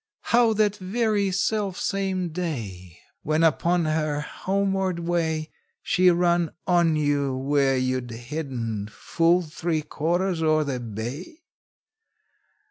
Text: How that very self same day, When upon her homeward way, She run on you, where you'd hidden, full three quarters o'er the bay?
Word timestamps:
How 0.33 0.53
that 0.53 0.77
very 0.77 1.29
self 1.29 1.77
same 1.79 2.29
day, 2.29 2.97
When 3.21 3.43
upon 3.43 3.85
her 3.85 4.21
homeward 4.21 4.97
way, 4.97 5.51
She 5.83 6.09
run 6.09 6.53
on 6.65 6.95
you, 6.95 7.37
where 7.37 7.77
you'd 7.77 8.09
hidden, 8.09 8.89
full 8.91 9.43
three 9.43 9.83
quarters 9.83 10.41
o'er 10.41 10.63
the 10.63 10.79
bay? 10.79 11.41